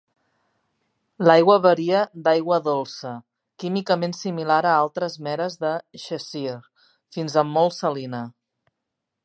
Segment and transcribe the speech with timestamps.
[1.27, 3.11] L'aigua varia d'aigua dolça,
[3.65, 5.75] químicament similar a altres "meres" de
[6.07, 6.57] Cheshire,
[7.19, 8.23] fins a molt salina.